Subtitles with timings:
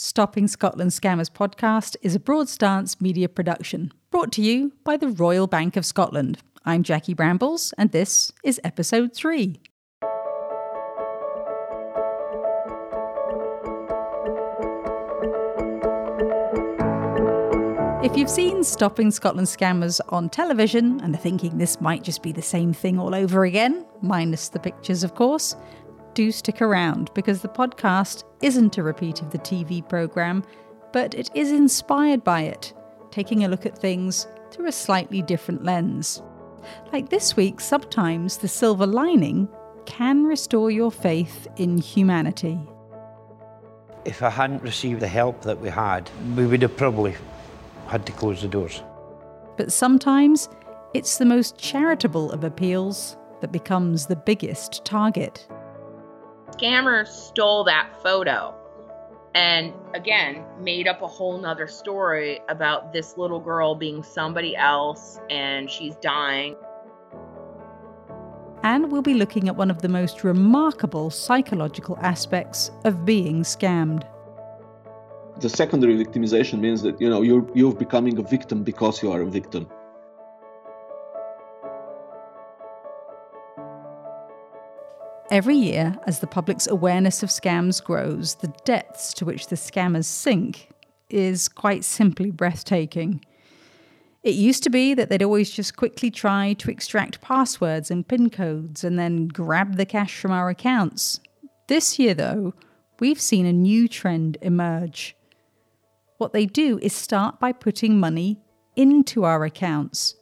[0.00, 5.48] Stopping Scotland Scammers podcast is a Broadstance media production brought to you by the Royal
[5.48, 6.38] Bank of Scotland.
[6.64, 9.58] I'm Jackie Brambles, and this is episode three.
[18.04, 22.30] If you've seen Stopping Scotland Scammers on television and are thinking this might just be
[22.30, 25.56] the same thing all over again, minus the pictures, of course,
[26.18, 30.42] do stick around because the podcast isn't a repeat of the TV programme,
[30.92, 32.74] but it is inspired by it,
[33.12, 36.20] taking a look at things through a slightly different lens.
[36.92, 39.48] Like this week, sometimes the silver lining
[39.86, 42.58] can restore your faith in humanity.
[44.04, 47.14] If I hadn't received the help that we had, we would have probably
[47.86, 48.82] had to close the doors.
[49.56, 50.48] But sometimes
[50.94, 55.46] it's the most charitable of appeals that becomes the biggest target
[56.50, 58.54] scammer stole that photo
[59.34, 65.20] and again made up a whole nother story about this little girl being somebody else
[65.30, 66.56] and she's dying.
[68.64, 74.02] And we'll be looking at one of the most remarkable psychological aspects of being scammed.
[75.40, 79.20] The secondary victimization means that you know you're you're becoming a victim because you are
[79.22, 79.68] a victim.
[85.30, 90.06] Every year, as the public's awareness of scams grows, the depths to which the scammers
[90.06, 90.70] sink
[91.10, 93.22] is quite simply breathtaking.
[94.22, 98.30] It used to be that they'd always just quickly try to extract passwords and PIN
[98.30, 101.20] codes and then grab the cash from our accounts.
[101.66, 102.54] This year, though,
[102.98, 105.14] we've seen a new trend emerge.
[106.16, 108.40] What they do is start by putting money
[108.76, 110.14] into our accounts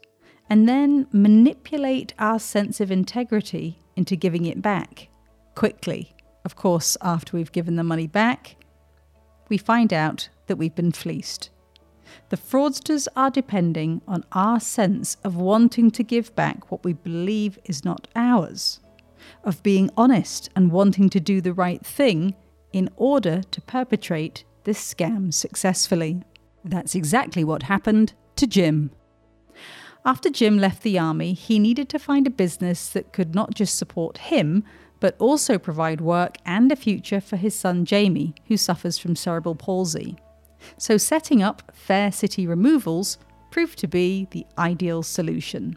[0.50, 5.08] and then manipulate our sense of integrity into giving it back
[5.54, 6.14] quickly.
[6.44, 8.56] Of course, after we've given the money back,
[9.48, 11.50] we find out that we've been fleeced.
[12.28, 17.58] The fraudsters are depending on our sense of wanting to give back what we believe
[17.64, 18.80] is not ours,
[19.44, 22.34] of being honest and wanting to do the right thing
[22.72, 26.22] in order to perpetrate this scam successfully.
[26.64, 28.90] That's exactly what happened to Jim.
[30.06, 33.76] After Jim left the army, he needed to find a business that could not just
[33.76, 34.62] support him,
[35.00, 39.56] but also provide work and a future for his son Jamie, who suffers from cerebral
[39.56, 40.16] palsy.
[40.78, 43.18] So setting up Fair City Removals
[43.50, 45.76] proved to be the ideal solution.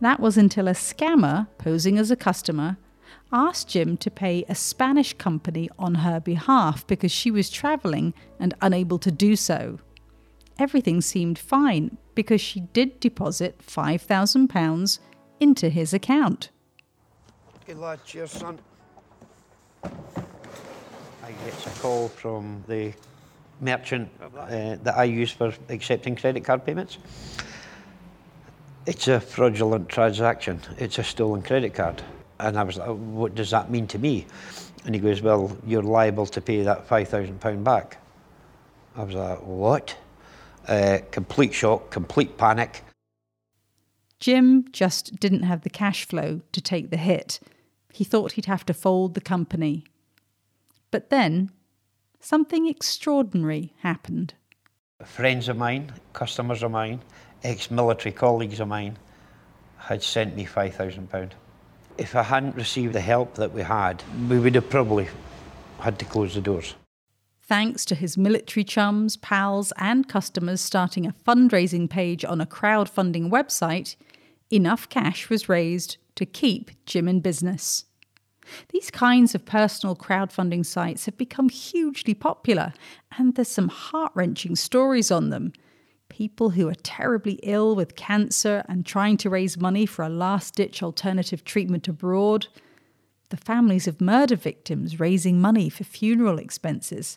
[0.00, 2.78] That was until a scammer, posing as a customer,
[3.32, 8.54] asked Jim to pay a Spanish company on her behalf because she was travelling and
[8.60, 9.78] unable to do so.
[10.58, 14.98] Everything seemed fine, because she did deposit £5,000
[15.40, 16.50] into his account.
[17.66, 18.58] Good lad, cheers, son.
[19.84, 22.92] I get a call from the
[23.60, 26.98] merchant uh, that I use for accepting credit card payments.
[28.86, 30.60] It's a fraudulent transaction.
[30.78, 32.02] It's a stolen credit card.
[32.40, 34.26] And I was like, what does that mean to me?
[34.84, 37.98] And he goes, well, you're liable to pay that £5,000 back.
[38.96, 39.96] I was like, what?
[40.68, 42.84] Uh, complete shock, complete panic.
[44.20, 47.40] Jim just didn't have the cash flow to take the hit.
[47.92, 49.84] He thought he'd have to fold the company.
[50.92, 51.50] But then,
[52.20, 54.34] something extraordinary happened.
[55.04, 57.00] Friends of mine, customers of mine,
[57.42, 58.96] ex military colleagues of mine
[59.78, 61.32] had sent me £5,000.
[61.98, 65.08] If I hadn't received the help that we had, we would have probably
[65.80, 66.76] had to close the doors
[67.52, 73.28] thanks to his military chums, pals, and customers starting a fundraising page on a crowdfunding
[73.28, 73.94] website,
[74.50, 77.84] enough cash was raised to keep Jim in business.
[78.70, 82.72] These kinds of personal crowdfunding sites have become hugely popular,
[83.18, 85.52] and there's some heart wrenching stories on them.
[86.08, 90.54] People who are terribly ill with cancer and trying to raise money for a last
[90.54, 92.46] ditch alternative treatment abroad.
[93.32, 97.16] The families of murder victims raising money for funeral expenses.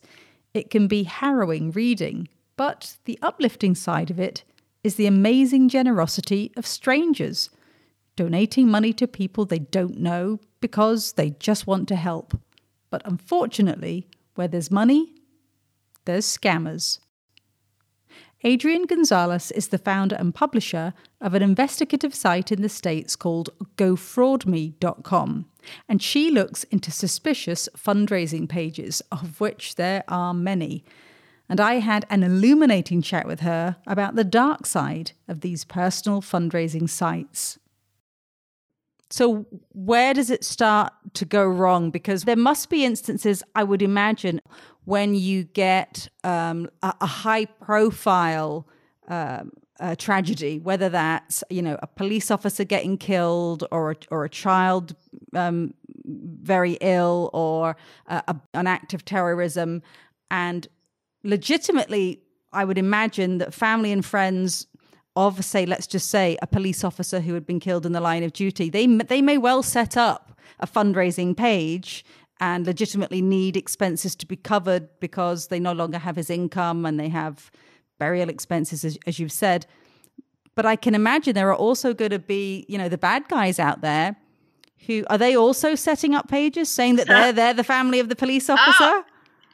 [0.53, 4.45] It can be harrowing reading, but the uplifting side of it
[4.81, 7.49] is the amazing generosity of strangers
[8.15, 12.39] donating money to people they don't know because they just want to help.
[12.89, 15.15] But unfortunately, where there's money,
[16.05, 16.99] there's scammers.
[18.45, 23.49] Adrienne Gonzalez is the founder and publisher of an investigative site in the States called
[23.75, 25.45] GoFraudMe.com,
[25.87, 30.83] and she looks into suspicious fundraising pages, of which there are many.
[31.47, 36.21] And I had an illuminating chat with her about the dark side of these personal
[36.21, 37.59] fundraising sites.
[39.11, 41.91] So, where does it start to go wrong?
[41.91, 44.41] Because there must be instances, I would imagine,
[44.85, 48.67] when you get um, a, a, high profile
[49.07, 49.51] um,
[49.97, 54.95] tragedy, whether that's you know a police officer getting killed or a, or a child
[55.33, 55.73] um,
[56.05, 57.75] very ill or
[58.07, 59.81] a, an act of terrorism,
[60.31, 60.67] and
[61.23, 62.21] legitimately,
[62.53, 64.67] I would imagine that family and friends
[65.15, 68.21] of say let's just say a police officer who had been killed in the line
[68.21, 72.03] of duty they they may well set up a fundraising page
[72.39, 76.99] and legitimately need expenses to be covered because they no longer have his income and
[76.99, 77.49] they have
[77.97, 79.65] burial expenses as, as you've said
[80.55, 83.59] but i can imagine there are also going to be you know the bad guys
[83.59, 84.15] out there
[84.87, 88.15] who are they also setting up pages saying that they're they're the family of the
[88.15, 89.03] police officer oh,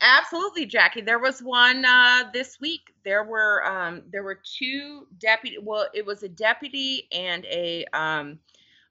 [0.01, 5.57] absolutely jackie there was one uh, this week there were um, there were two deputy.
[5.61, 8.39] Well, it was a deputy and a um,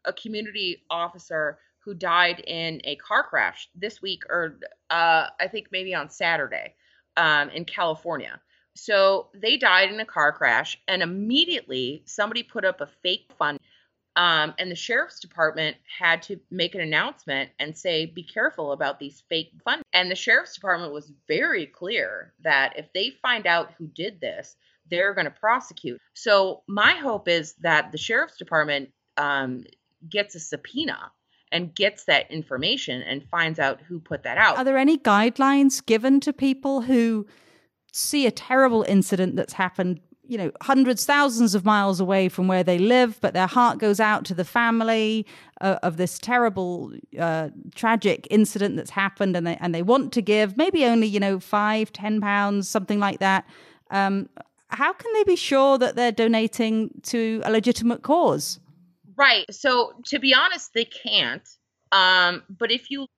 [0.05, 4.58] a community officer who died in a car crash this week, or
[4.91, 6.75] uh, I think maybe on Saturday,
[7.17, 8.41] um, in California.
[8.82, 13.59] So they died in a car crash, and immediately somebody put up a fake fund
[14.17, 18.99] um, and the sheriff's department had to make an announcement and say, be careful about
[18.99, 19.85] these fake funds.
[19.93, 24.56] And the sheriff's department was very clear that if they find out who did this,
[24.91, 26.00] they're going to prosecute.
[26.15, 29.65] So my hope is that the sheriff's department um,
[30.09, 31.12] gets a subpoena
[31.53, 34.56] and gets that information and finds out who put that out.
[34.56, 37.26] Are there any guidelines given to people who
[37.93, 40.01] see a terrible incident that's happened
[40.31, 43.99] you know, hundreds, thousands of miles away from where they live, but their heart goes
[43.99, 45.27] out to the family
[45.61, 50.23] uh, of this terrible, uh, tragic incident that's happened, and they and they want to
[50.23, 53.45] give maybe only you know five, ten pounds, something like that.
[53.91, 54.29] Um,
[54.69, 58.61] how can they be sure that they're donating to a legitimate cause?
[59.17, 59.53] Right.
[59.53, 61.49] So to be honest, they can't.
[61.91, 63.09] Um, but if you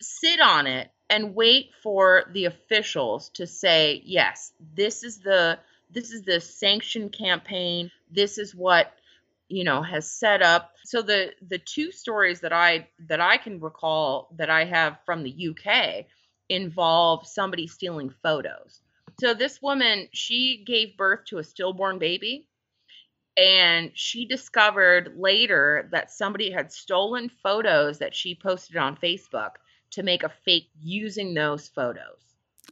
[0.00, 5.58] sit on it and wait for the officials to say, yes, this is the
[5.90, 7.90] this is the sanction campaign.
[8.10, 8.94] This is what
[9.48, 10.72] you know has set up.
[10.84, 15.22] So the the two stories that I that I can recall that I have from
[15.22, 16.06] the UK
[16.48, 18.80] involve somebody stealing photos.
[19.20, 22.46] So this woman, she gave birth to a stillborn baby
[23.36, 29.52] and she discovered later that somebody had stolen photos that she posted on Facebook
[29.92, 32.18] to make a fake using those photos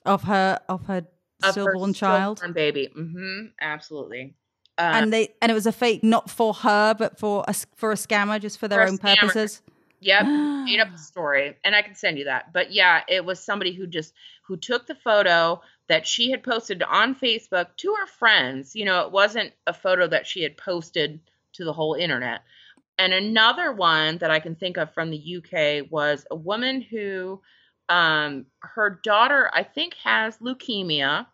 [0.04, 1.06] of her of her
[1.44, 2.90] stillborn child, stillborn baby.
[2.96, 4.34] Mm-hmm, absolutely.
[4.78, 7.92] Uh, and they and it was a fake, not for her, but for a for
[7.92, 9.62] a scammer, just for their for own purposes.
[10.00, 10.24] Yep,
[10.64, 12.52] made up the story, and I can send you that.
[12.52, 16.82] But yeah, it was somebody who just who took the photo that she had posted
[16.82, 18.74] on Facebook to her friends.
[18.74, 21.20] You know, it wasn't a photo that she had posted
[21.54, 22.40] to the whole internet.
[23.00, 27.40] And another one that I can think of from the UK was a woman who
[27.88, 31.26] um, her daughter, I think, has leukemia.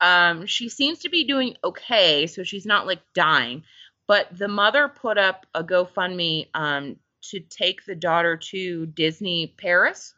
[0.00, 3.62] Um, she seems to be doing okay, so she's not like dying.
[4.08, 6.96] But the mother put up a GoFundMe um,
[7.30, 10.12] to take the daughter to Disney Paris.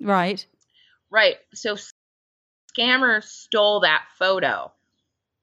[0.00, 0.44] Right.
[1.08, 1.36] Right.
[1.54, 1.76] So
[2.76, 4.72] scammers stole that photo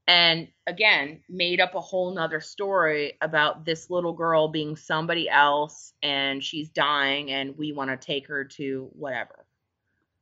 [0.09, 5.93] and again made up a whole nother story about this little girl being somebody else
[6.01, 9.45] and she's dying and we want to take her to whatever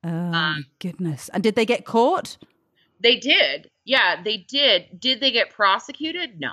[0.03, 1.29] Oh um, goodness!
[1.33, 2.37] And did they get caught?
[2.99, 3.69] They did.
[3.83, 4.99] Yeah, they did.
[4.99, 6.39] Did they get prosecuted?
[6.39, 6.51] No.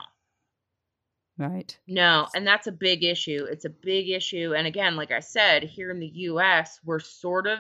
[1.36, 1.76] Right.
[1.86, 3.46] No, and that's a big issue.
[3.50, 4.54] It's a big issue.
[4.56, 7.58] And again, like I said, here in the US, we're sort of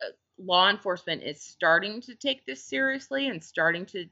[0.00, 4.06] uh, law enforcement is starting to take this seriously and starting to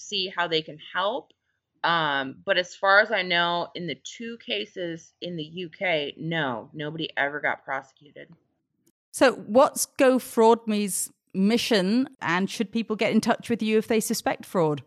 [0.00, 1.32] see how they can help.
[1.82, 6.68] Um, but as far as I know, in the two cases in the UK, no,
[6.74, 8.28] nobody ever got prosecuted.
[9.12, 14.44] So, what's GoFraudMe's mission, and should people get in touch with you if they suspect
[14.44, 14.82] fraud?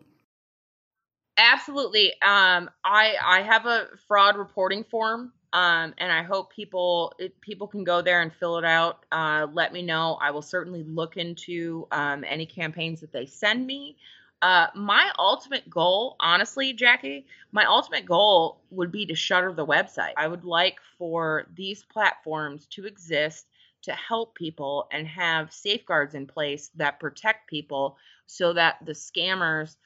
[1.36, 2.12] Absolutely.
[2.22, 7.66] Um, I I have a fraud reporting form, um, and I hope people it, people
[7.66, 9.04] can go there and fill it out.
[9.10, 10.16] Uh, let me know.
[10.20, 13.96] I will certainly look into um, any campaigns that they send me.
[14.44, 20.12] Uh, my ultimate goal, honestly, Jackie, my ultimate goal would be to shutter the website.
[20.18, 23.46] I would like for these platforms to exist
[23.84, 27.96] to help people and have safeguards in place that protect people
[28.26, 29.76] so that the scammers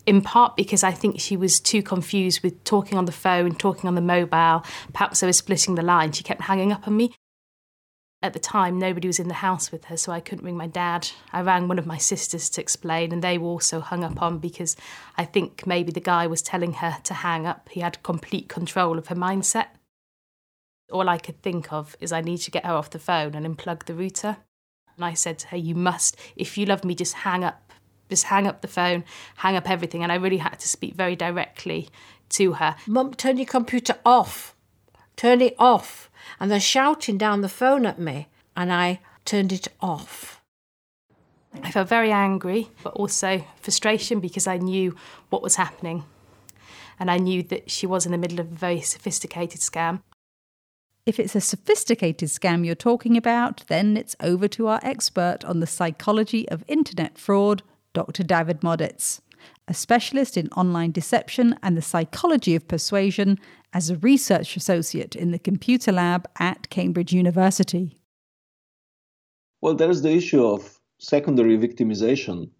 [0.06, 3.88] in part because I think she was too confused with talking on the phone, talking
[3.88, 4.64] on the mobile.
[4.92, 6.12] Perhaps I was splitting the line.
[6.12, 7.12] She kept hanging up on me.
[8.23, 10.69] At the time, nobody was in the house with her, so I couldn't ring my
[10.69, 11.11] dad.
[11.33, 14.38] I rang one of my sisters to explain, and they were also hung up on
[14.38, 14.76] because
[15.19, 17.69] I think maybe the guy was telling her to hang up.
[17.71, 19.67] He had complete control of her mindset.
[20.93, 23.45] All I could think of is I need to get her off the phone and
[23.45, 24.37] unplug the router.
[24.95, 27.73] And I said to her, You must, if you love me, just hang up
[28.12, 29.05] just hang up the phone,
[29.37, 30.02] hang up everything.
[30.02, 31.88] And I really had to speak very directly
[32.31, 32.76] to her.
[32.87, 34.55] Mum, turn your computer off.
[35.17, 36.11] Turn it off.
[36.41, 38.29] And they're shouting down the phone at me.
[38.57, 40.41] And I turned it off.
[41.62, 44.97] I felt very angry, but also frustration because I knew
[45.29, 46.05] what was happening.
[46.99, 50.02] And I knew that she was in the middle of a very sophisticated scam.
[51.05, 55.61] If it's a sophisticated scam you're talking about, then it's over to our expert on
[55.61, 57.62] the psychology of internet fraud,
[57.93, 58.23] Dr.
[58.23, 59.00] David Modic,
[59.69, 63.38] a specialist in online deception and the psychology of persuasion
[63.73, 67.97] as a research associate in the computer lab at Cambridge University.
[69.61, 72.50] Well, there's the issue of secondary victimization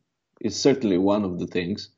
[0.41, 1.91] is certainly one of the things,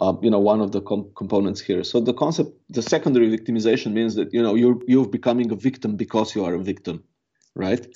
[0.00, 1.84] uh, you know, one of the com- components here.
[1.84, 5.96] So the concept, the secondary victimization means that you know you're you're becoming a victim
[5.96, 7.04] because you are a victim,
[7.54, 7.86] right?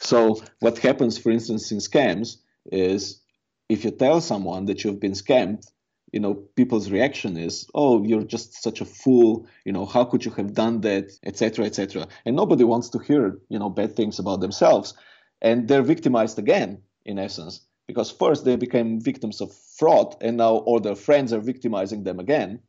[0.00, 2.36] So what happens, for instance, in scams
[2.70, 3.20] is
[3.68, 5.64] if you tell someone that you've been scammed,
[6.12, 9.46] you know, people's reaction is, "Oh, you're just such a fool.
[9.64, 13.40] You know, how could you have done that, etc., etc." And nobody wants to hear,
[13.48, 14.94] you know, bad things about themselves,
[15.40, 20.56] and they're victimized again, in essence, because first they became victims of fraud, and now
[20.56, 22.60] all their friends are victimizing them again.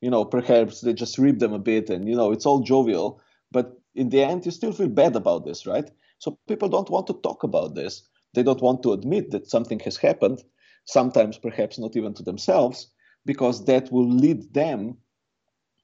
[0.00, 3.20] You know, perhaps they just rip them a bit, and you know, it's all jovial,
[3.52, 5.90] but in the end, you still feel bad about this, right?
[6.18, 8.02] So people don't want to talk about this
[8.34, 10.42] they don't want to admit that something has happened,
[10.88, 12.90] sometimes perhaps not even to themselves,
[13.26, 14.96] because that will lead them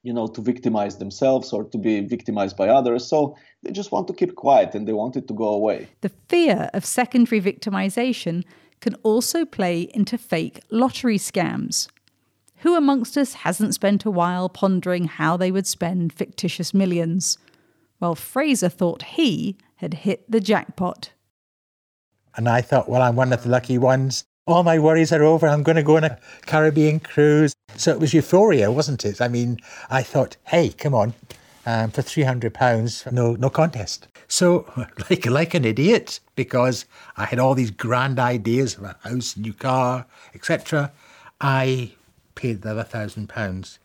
[0.05, 3.07] you know to victimize themselves or to be victimized by others.
[3.07, 5.89] So they just want to keep quiet and they want it to go away.
[6.03, 8.45] The fear of secondary victimization
[8.81, 11.89] can also play into fake lottery scams.
[12.59, 17.39] Who amongst us hasn't spent a while pondering how they would spend fictitious millions?
[17.99, 21.13] Well fraser thought he had hit the jackpot.
[22.37, 24.25] And I thought, well, I'm one of the lucky ones.
[24.47, 25.49] All my worries are over.
[25.49, 27.55] I'm going to go on a Caribbean cruise.
[27.77, 29.23] So it was euphoria, wasn't it?
[29.23, 29.59] I mean,
[29.89, 31.15] I thought, hey, come on,
[31.65, 34.07] um, for three hundred pounds, no, no contest.
[34.29, 34.71] So,
[35.11, 36.85] like, like an idiot, because
[37.17, 40.93] I had all these grand ideas of a house, new car, etc.
[41.41, 41.93] I
[42.35, 43.79] paid the thousand pounds.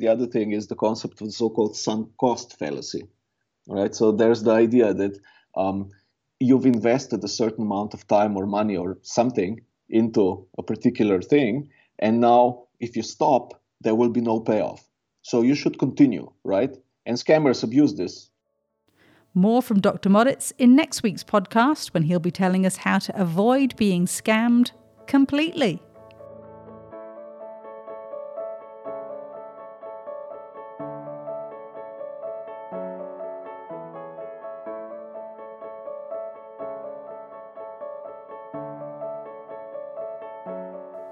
[0.00, 3.06] The other thing is the concept of the so-called sunk cost fallacy.
[3.68, 3.94] right?
[3.94, 5.20] so there's the idea that
[5.56, 5.90] um,
[6.40, 11.68] you've invested a certain amount of time or money or something into a particular thing
[11.98, 14.88] and now if you stop there will be no payoff
[15.22, 16.76] so you should continue right
[17.06, 18.30] and scammers abuse this
[19.36, 20.08] more from Dr.
[20.08, 24.70] Modic in next week's podcast when he'll be telling us how to avoid being scammed
[25.06, 25.82] completely.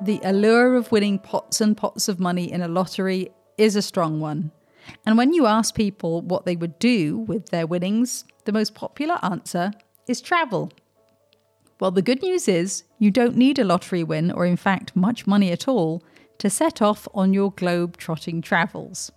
[0.04, 4.20] The allure of winning pots and pots of money in a lottery is a strong
[4.20, 4.52] one.
[5.06, 9.18] And when you ask people what they would do with their winnings, the most popular
[9.22, 9.70] answer
[10.06, 10.70] is travel.
[11.80, 15.26] Well, the good news is you don't need a lottery win, or in fact, much
[15.26, 16.02] money at all,
[16.36, 19.10] to set off on your globe trotting travels.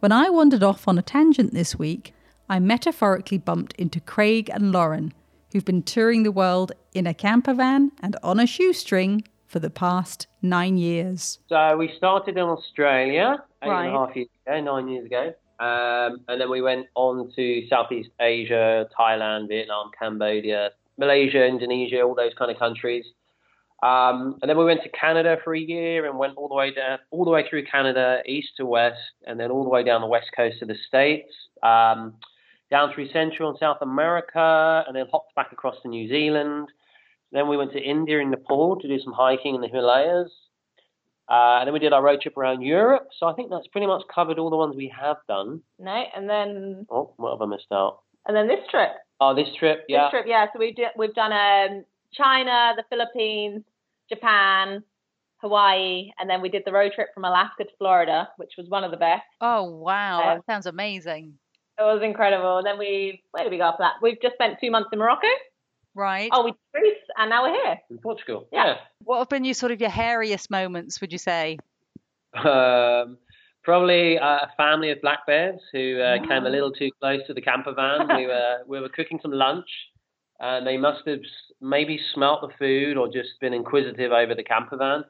[0.00, 2.12] When I wandered off on a tangent this week,
[2.48, 5.14] I metaphorically bumped into Craig and Lauren,
[5.52, 9.22] who've been touring the world in a camper van and on a shoestring
[9.54, 11.38] for the past nine years.
[11.48, 15.32] So we started in Australia eight and a half years ago, nine years ago.
[15.60, 22.16] Um, and then we went on to Southeast Asia, Thailand, Vietnam, Cambodia, Malaysia, Indonesia, all
[22.16, 23.04] those kind of countries.
[23.80, 26.74] Um, and then we went to Canada for a year and went all the way
[26.74, 30.00] down, all the way through Canada, east to west, and then all the way down
[30.00, 31.32] the west coast of the states,
[31.62, 32.14] um,
[32.72, 36.70] down through Central and South America, and then hopped back across to New Zealand.
[37.34, 40.30] Then we went to India and Nepal to do some hiking in the Himalayas.
[41.28, 43.08] Uh, and then we did our road trip around Europe.
[43.18, 45.60] So I think that's pretty much covered all the ones we have done.
[45.78, 48.00] No, and then Oh, what have I missed out?
[48.26, 48.90] and then this trip.
[49.20, 50.04] Oh, this trip, yeah.
[50.04, 50.46] This trip, yeah.
[50.52, 53.62] So we've do, we've done um, China, the Philippines,
[54.08, 54.82] Japan,
[55.38, 58.82] Hawaii, and then we did the road trip from Alaska to Florida, which was one
[58.84, 59.22] of the best.
[59.40, 61.34] Oh wow, Um, that sounds amazing.
[61.78, 62.58] It was incredible.
[62.58, 63.94] And then we where did we go after that?
[64.00, 65.26] We've just spent two months in Morocco.
[65.94, 66.30] Right.
[66.32, 67.78] Oh, we did Greece, and now we're here.
[67.90, 68.48] In Portugal.
[68.52, 68.74] Yeah.
[69.04, 71.00] What have been your sort of your hairiest moments?
[71.00, 71.58] Would you say?
[72.34, 73.18] Um,
[73.62, 77.34] probably uh, a family of black bears who uh, came a little too close to
[77.34, 78.08] the camper van.
[78.16, 79.68] we were we were cooking some lunch,
[80.40, 81.20] and they must have
[81.60, 85.04] maybe smelt the food or just been inquisitive over the camper van.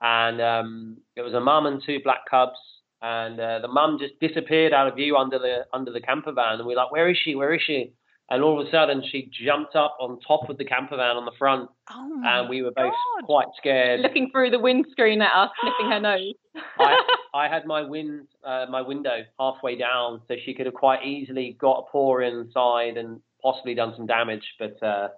[0.00, 2.58] And um, it was a mum and two black cubs,
[3.00, 6.58] and uh, the mum just disappeared out of view under the under the camper van.
[6.58, 7.36] And we're like, "Where is she?
[7.36, 7.92] Where is she?"
[8.30, 11.26] And all of a sudden, she jumped up on top of the camper van on
[11.26, 13.26] the front, Oh my and we were both God.
[13.26, 14.00] quite scared.
[14.00, 16.32] Looking through the windscreen at us, sniffing her nose.
[16.78, 17.02] I,
[17.34, 21.56] I had my wind, uh, my window halfway down, so she could have quite easily
[21.60, 24.54] got a paw inside and possibly done some damage.
[24.58, 25.08] But uh,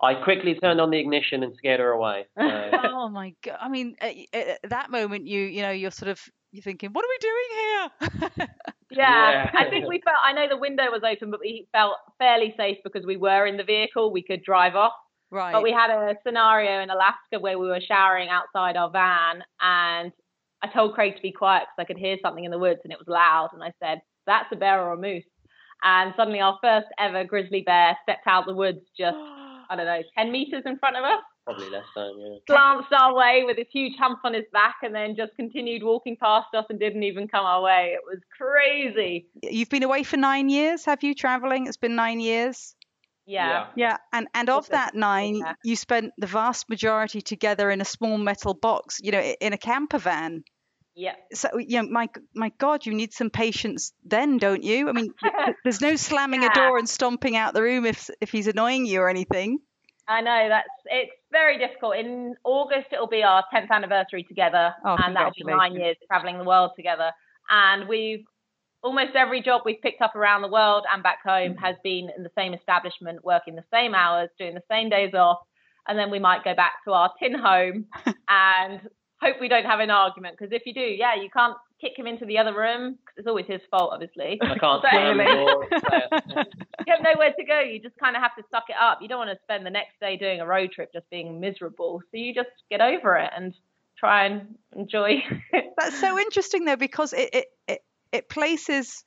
[0.00, 2.26] I quickly turned on the ignition and scared her away.
[2.38, 2.44] So,
[2.84, 3.58] Oh my god!
[3.60, 6.20] I mean, at, at that moment, you you know, you're sort of
[6.52, 8.48] you're thinking, what are we doing here?
[8.90, 9.50] Yeah, Yeah.
[9.54, 10.16] I think we felt.
[10.24, 13.56] I know the window was open, but we felt fairly safe because we were in
[13.56, 14.12] the vehicle.
[14.12, 14.92] We could drive off.
[15.30, 15.52] right.
[15.52, 20.12] But we had a scenario in Alaska where we were showering outside our van, and
[20.62, 22.92] I told Craig to be quiet because I could hear something in the woods and
[22.92, 23.50] it was loud.
[23.52, 25.24] And I said, "That's a bear or a moose."
[25.82, 29.16] And suddenly, our first ever grizzly bear stepped out the woods, just
[29.70, 32.38] I don't know, ten meters in front of us, probably less than, yeah.
[32.46, 36.16] glanced our way with his huge hump on his back, and then just continued walking
[36.16, 37.94] past us and didn't even come our way.
[37.94, 39.26] It was crazy.
[39.42, 41.14] You've been away for nine years, have you?
[41.14, 41.66] Traveling?
[41.66, 42.74] It's been nine years.
[43.26, 43.66] Yeah.
[43.76, 45.54] Yeah, and and of that nine, yeah.
[45.62, 49.58] you spent the vast majority together in a small metal box, you know, in a
[49.58, 50.42] camper van.
[50.96, 51.14] Yeah.
[51.32, 54.88] So, you know, my my God, you need some patience then, don't you?
[54.88, 55.14] I mean,
[55.62, 59.00] there's no slamming a door and stomping out the room if if he's annoying you
[59.00, 59.60] or anything.
[60.10, 61.96] I know that's it's very difficult.
[61.96, 66.36] In August, it'll be our 10th anniversary together, Oh, and that'll be nine years traveling
[66.36, 67.12] the world together.
[67.48, 68.24] And we've
[68.82, 72.24] almost every job we've picked up around the world and back home has been in
[72.24, 75.38] the same establishment, working the same hours, doing the same days off,
[75.86, 77.86] and then we might go back to our tin home
[78.28, 78.80] and
[79.20, 80.36] hope we don't have an argument.
[80.36, 83.26] Because if you do, yeah, you can't kick him into the other room because it's
[83.26, 84.38] always his fault, obviously.
[84.42, 86.46] I can't So- slam the.
[86.86, 87.60] You have nowhere to go.
[87.60, 88.98] You just kind of have to suck it up.
[89.02, 92.00] You don't want to spend the next day doing a road trip just being miserable.
[92.10, 93.54] So you just get over it and
[93.98, 95.22] try and enjoy.
[95.78, 97.80] That's so interesting though, because it it it,
[98.12, 99.04] it places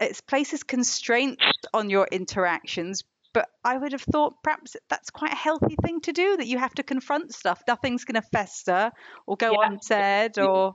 [0.00, 1.42] it places constraints
[1.72, 3.02] on your interactions.
[3.32, 6.38] But I would have thought perhaps that's quite a healthy thing to do.
[6.38, 7.62] That you have to confront stuff.
[7.68, 8.90] Nothing's going to fester
[9.26, 9.68] or go Yeah.
[9.68, 10.38] unsaid.
[10.38, 10.72] Or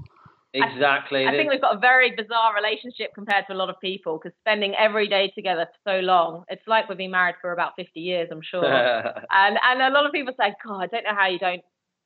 [0.54, 1.26] exactly.
[1.26, 4.36] I think we've got a very bizarre relationship compared to a lot of people because
[4.42, 8.00] spending every day together for so long, it's like we've been married for about 50
[8.00, 8.66] years, I'm sure.
[9.32, 11.62] and and a lot of people say, God, I don't know how you don't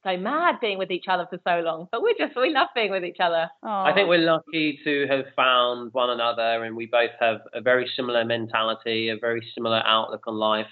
[0.06, 1.88] go mad being with each other for so long.
[1.92, 3.50] But we just we love being with each other.
[3.64, 7.90] I think we're lucky to have found one another, and we both have a very
[7.96, 10.68] similar mentality, a very similar outlook on life.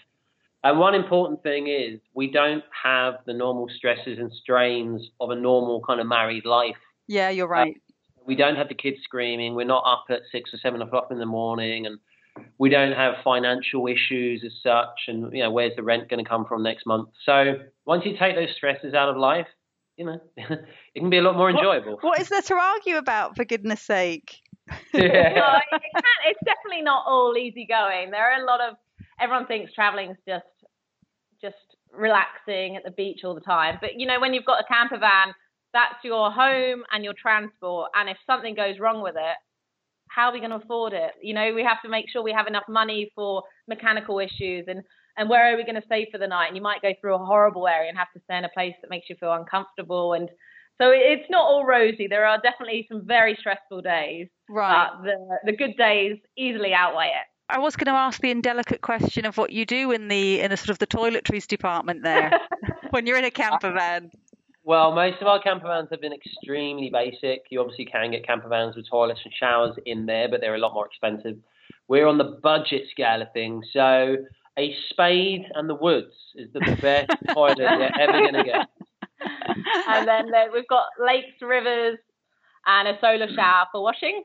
[0.64, 5.36] And one important thing is we don't have the normal stresses and strains of a
[5.36, 6.78] normal kind of married life.
[7.08, 7.76] Yeah, you're uh, right.
[8.26, 9.56] We don't have the kids screaming.
[9.56, 12.00] We're not up at six or seven o'clock in the morning, and
[12.58, 15.08] we don't have financial issues as such.
[15.08, 17.10] And you know, where's the rent going to come from next month?
[17.26, 19.48] So once you take those stresses out of life,
[19.98, 21.98] you know, it can be a lot more enjoyable.
[22.02, 23.36] what is there to argue about?
[23.36, 24.40] For goodness sake.
[24.94, 28.12] No, it can, it's definitely not all easy going.
[28.12, 28.76] There are a lot of
[29.20, 30.46] everyone thinks traveling is just
[31.42, 33.78] just relaxing at the beach all the time.
[33.82, 35.34] But you know, when you've got a camper van,
[35.74, 37.92] that's your home and your transport.
[37.96, 39.38] And if something goes wrong with it,
[40.10, 41.12] how are we going to afford it?
[41.22, 44.66] You know, we have to make sure we have enough money for mechanical issues.
[44.68, 44.84] And
[45.18, 46.48] and where are we going to stay for the night?
[46.48, 48.74] And you might go through a horrible area and have to stay in a place
[48.82, 50.14] that makes you feel uncomfortable.
[50.14, 50.28] And
[50.82, 52.08] so it's not all rosy.
[52.08, 54.28] There are definitely some very stressful days.
[54.50, 54.90] Right.
[54.92, 57.28] But the, the good days easily outweigh it.
[57.50, 60.52] I was going to ask the indelicate question of what you do in the in
[60.52, 62.32] a sort of the toiletries department there
[62.90, 64.10] when you're in a camper van.
[64.66, 67.42] Well, most of our camper vans have been extremely basic.
[67.50, 70.60] You obviously can get camper vans with toilets and showers in there, but they're a
[70.60, 71.38] lot more expensive.
[71.90, 74.16] We're on the budget scale of things, so
[74.58, 78.68] a spade and the woods is the best toilet you're ever going to get.
[79.88, 81.98] And then there, we've got lakes, rivers,
[82.66, 84.24] and a solar shower for washing.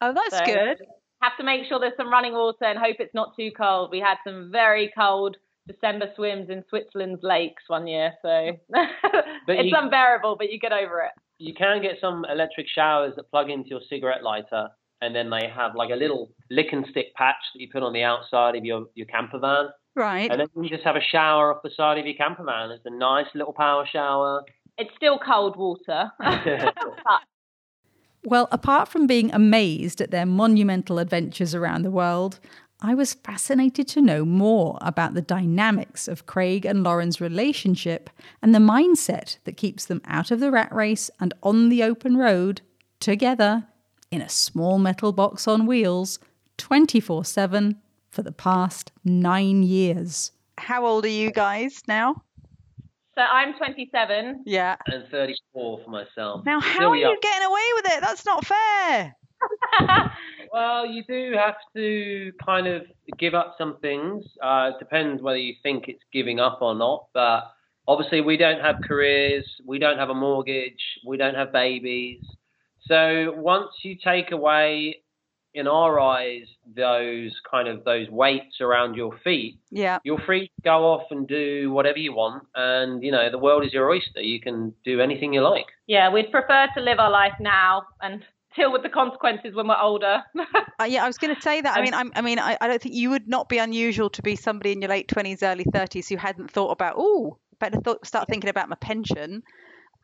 [0.00, 0.78] Oh, that's So- good.
[1.22, 3.90] Have to make sure there's some running water and hope it's not too cold.
[3.90, 8.52] We had some very cold December swims in Switzerland's lakes one year, so
[9.48, 11.10] it's you- unbearable, but you get over it.
[11.38, 14.68] You can get some electric showers that plug into your cigarette lighter,
[15.02, 17.92] and then they have like a little lick and stick patch that you put on
[17.92, 19.66] the outside of your, your camper van.
[19.94, 20.30] Right.
[20.30, 22.70] And then you just have a shower off the side of your camper van.
[22.70, 24.44] It's a nice little power shower.
[24.78, 26.10] It's still cold water.
[28.24, 32.40] Well, apart from being amazed at their monumental adventures around the world,
[32.80, 38.10] I was fascinated to know more about the dynamics of Craig and Lauren's relationship
[38.42, 42.16] and the mindset that keeps them out of the rat race and on the open
[42.16, 42.60] road
[43.00, 43.66] together
[44.10, 46.18] in a small metal box on wheels
[46.58, 50.32] 24 7 for the past nine years.
[50.58, 52.22] How old are you guys now?
[53.16, 54.42] so I'm 27.
[54.44, 54.76] Yeah.
[54.86, 56.44] and 34 for myself.
[56.44, 58.00] Now, how Still are you getting away with it?
[58.02, 59.16] That's not fair.
[60.52, 62.82] Well, you do have to kind of
[63.18, 64.24] give up some things.
[64.42, 67.06] Uh, it depends whether you think it's giving up or not.
[67.12, 67.42] But
[67.86, 72.22] obviously, we don't have careers, we don't have a mortgage, we don't have babies.
[72.86, 75.02] So once you take away,
[75.54, 76.42] in our eyes,
[76.76, 79.98] those kind of those weights around your feet, Yeah.
[80.04, 82.44] you're free to go off and do whatever you want.
[82.54, 84.20] And you know, the world is your oyster.
[84.20, 85.64] You can do anything you like.
[85.86, 88.22] Yeah, we'd prefer to live our life now and
[88.56, 90.22] deal with the consequences when we're older.
[90.78, 91.74] Uh, yeah, I was going to say that.
[91.74, 94.10] I Um, mean, I'm, I mean, I, I don't think you would not be unusual
[94.10, 96.96] to be somebody in your late twenties, early thirties who hadn't thought about.
[96.98, 99.42] Oh, better thought, start thinking about my pension.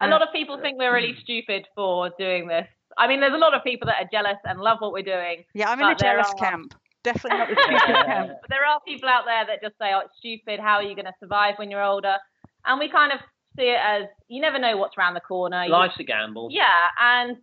[0.00, 2.66] a lot of people think we're really stupid for doing this.
[2.96, 5.44] I mean, there's a lot of people that are jealous and love what we're doing.
[5.54, 6.74] Yeah, I'm in the but jealous are- camp.
[7.04, 8.30] Definitely not the stupid camp.
[8.40, 10.58] But there are people out there that just say, "Oh, it's stupid.
[10.58, 12.16] How are you going to survive when you're older?"
[12.64, 13.18] And we kind of
[13.58, 15.64] see it as you never know what's around the corner.
[15.64, 16.48] You- Life's a gamble.
[16.50, 16.64] Yeah,
[16.98, 17.36] and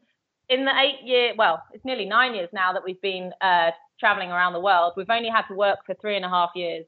[0.50, 4.32] in the eight year, well, it's nearly nine years now that we've been uh, traveling
[4.32, 4.94] around the world.
[4.98, 6.86] We've only had to work for three and a half years.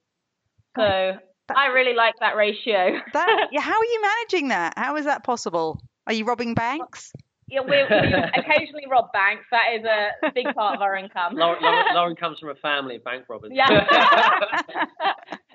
[0.76, 3.00] So I really like that ratio.
[3.14, 4.74] That, yeah, how are you managing that?
[4.78, 5.80] How is that possible?
[6.08, 7.12] Are you robbing banks?
[7.48, 9.44] Yeah, we, we occasionally rob banks.
[9.52, 11.36] That is a big part of our income.
[11.36, 13.52] Lauren, Lauren, Lauren comes from a family of bank robbers.
[13.54, 13.68] Yeah.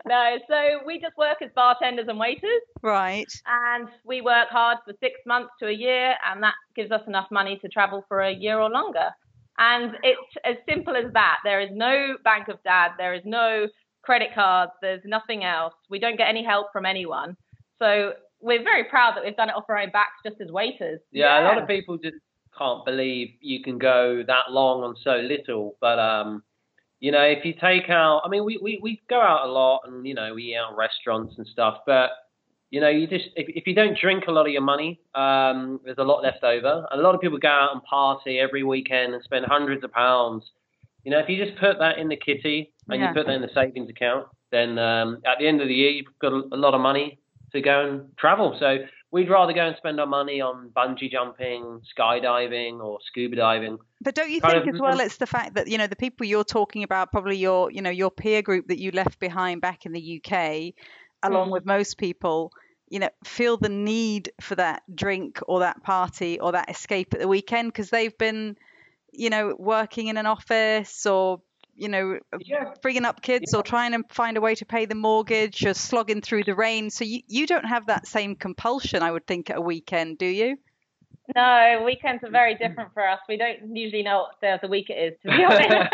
[0.06, 3.30] no, so we just work as bartenders and waiters, Right.
[3.46, 7.28] and we work hard for six months to a year, and that gives us enough
[7.30, 9.10] money to travel for a year or longer.
[9.58, 11.38] And it's as simple as that.
[11.44, 12.90] There is no bank of dad.
[12.98, 13.66] There is no
[14.02, 14.72] credit cards.
[14.82, 15.74] There's nothing else.
[15.88, 17.36] We don't get any help from anyone.
[17.78, 21.00] So we're very proud that we've done it off our own backs just as waiters.
[21.10, 22.16] Yeah, a lot of people just
[22.56, 25.76] can't believe you can go that long on so little.
[25.80, 26.42] But um,
[27.06, 29.82] you know, if you take out, I mean, we, we, we go out a lot,
[29.86, 31.78] and you know, we eat out restaurants and stuff.
[31.86, 32.10] But
[32.70, 35.78] you know, you just if, if you don't drink a lot of your money, um,
[35.84, 36.84] there's a lot left over.
[36.90, 39.92] And a lot of people go out and party every weekend and spend hundreds of
[39.92, 40.42] pounds.
[41.04, 43.10] You know, if you just put that in the kitty and Yeah.
[43.10, 45.90] you put that in the savings account, then um, at the end of the year,
[45.90, 47.20] you've got a, a lot of money
[47.56, 48.56] to go and travel.
[48.58, 48.78] So
[49.10, 53.78] we'd rather go and spend our money on bungee jumping, skydiving, or scuba diving.
[54.00, 56.26] But don't you think of- as well it's the fact that you know the people
[56.26, 59.86] you're talking about probably your you know your peer group that you left behind back
[59.86, 60.74] in the UK
[61.22, 61.52] along Mm.
[61.52, 62.52] with most people
[62.88, 67.20] you know feel the need for that drink or that party or that escape at
[67.20, 68.56] the weekend because they've been
[69.12, 71.40] you know working in an office or
[71.76, 72.18] you know
[72.82, 76.20] bringing up kids or trying to find a way to pay the mortgage or slogging
[76.20, 79.58] through the rain so you, you don't have that same compulsion I would think at
[79.58, 80.56] a weekend do you
[81.34, 83.18] No, weekends are very different for us.
[83.28, 85.92] We don't usually know what day of the week it is, to be honest.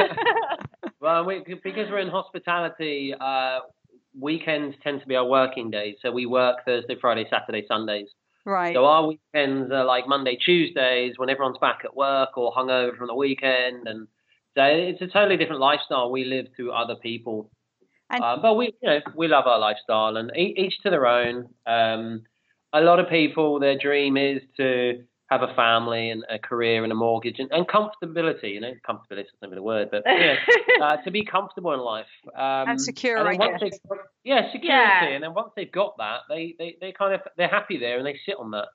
[1.01, 3.61] Well, we, because we're in hospitality, uh,
[4.19, 5.97] weekends tend to be our working days.
[6.01, 8.09] So we work Thursday, Friday, Saturday, Sundays.
[8.45, 12.97] right So our weekends are like Monday, Tuesdays when everyone's back at work or hungover
[12.97, 14.07] from the weekend, and
[14.57, 17.51] so it's a totally different lifestyle we live to other people.
[18.11, 21.07] And- uh, but we, you know, we love our lifestyle, and e- each to their
[21.07, 21.49] own.
[21.67, 22.23] Um,
[22.75, 26.93] a lot of people, their dream is to have a family and a career and
[26.93, 28.53] a mortgage and, and comfortability.
[28.53, 30.37] You know, comfortability is not even a word, but yeah,
[30.83, 32.05] uh, to be comfortable in life
[32.37, 33.71] um, And secure, then I once guess.
[33.89, 34.67] they've- Yeah, security.
[34.69, 35.05] Yeah.
[35.09, 38.07] And then once they've got that, they, they, they kind of they're happy there and
[38.07, 38.69] they sit on that,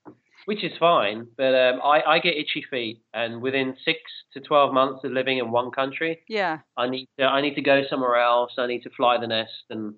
[0.47, 1.27] which is fine.
[1.35, 3.99] But um, I, I get itchy feet, and within six
[4.33, 6.59] to twelve months of living in one country, Yeah.
[6.77, 8.53] I need to I need to go somewhere else.
[8.57, 9.95] I need to fly the nest and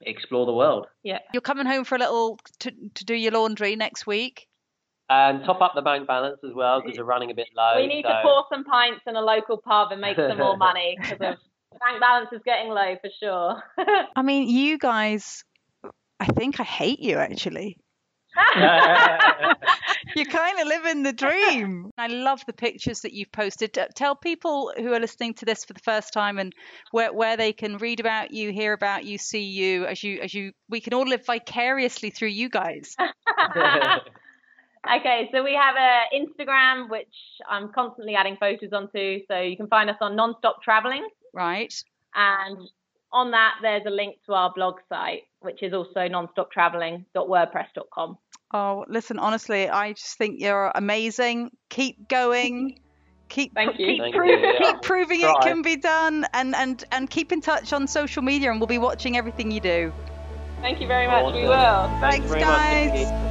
[0.00, 0.88] explore the world.
[1.04, 1.20] Yeah.
[1.32, 4.48] You're coming home for a little to, to do your laundry next week.
[5.08, 7.76] And top up the bank balance as well because we're running a bit low.
[7.76, 8.08] we need so.
[8.08, 11.36] to pour some pints in a local pub and make some more money because the
[11.78, 13.62] bank balance is getting low for sure.
[14.16, 15.44] I mean, you guys,
[16.18, 17.78] I think I hate you actually.
[20.16, 21.90] You're kind of living the dream.
[21.98, 23.78] I love the pictures that you've posted.
[23.94, 26.52] Tell people who are listening to this for the first time and
[26.90, 30.32] where, where they can read about you, hear about you, see you as you as
[30.32, 30.52] you.
[30.68, 32.96] We can all live vicariously through you guys.
[34.88, 37.12] Okay, so we have a Instagram which
[37.48, 39.18] I'm constantly adding photos onto.
[39.26, 41.74] So you can find us on Nonstop Traveling, Right.
[42.14, 42.56] and
[43.12, 48.18] on that there's a link to our blog site, which is also nonstoptraveling.wordpress.com.
[48.56, 51.50] Oh, listen, honestly, I just think you're amazing.
[51.68, 52.78] Keep going.
[53.28, 53.86] Keep Thank you.
[53.86, 54.52] keep, Thank prov- you, yeah.
[54.58, 58.52] keep proving it can be done, and and and keep in touch on social media,
[58.52, 59.92] and we'll be watching everything you do.
[60.62, 61.34] Thank you very much.
[61.34, 61.90] We Awesome.
[61.90, 62.00] will.
[62.00, 62.92] Thanks, very guys.
[62.92, 63.26] Nikki.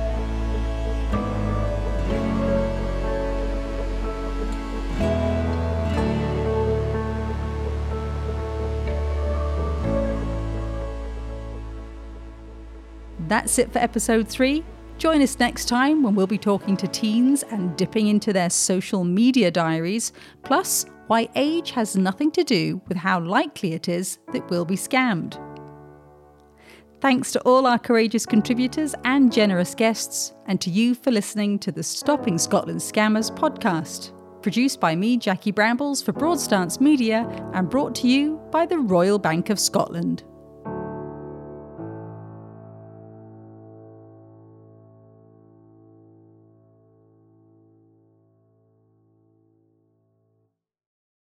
[13.27, 14.63] That's it for episode three.
[14.97, 19.03] Join us next time when we'll be talking to teens and dipping into their social
[19.03, 24.49] media diaries, plus why age has nothing to do with how likely it is that
[24.49, 25.39] we'll be scammed.
[27.01, 31.71] Thanks to all our courageous contributors and generous guests, and to you for listening to
[31.71, 37.95] the Stopping Scotland Scammers podcast, produced by me, Jackie Brambles, for Broadstance Media, and brought
[37.95, 40.23] to you by the Royal Bank of Scotland.